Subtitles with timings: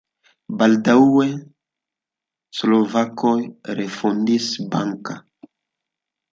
[0.61, 1.27] Baldaŭe
[2.61, 3.37] slovakoj
[3.83, 5.23] refondis Banka.